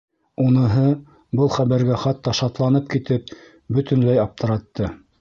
[0.43, 0.85] Уныһы,
[1.41, 3.39] был хәбәргә хатта шатланып китеп,
[3.79, 4.95] бөтөнләй аптыратты.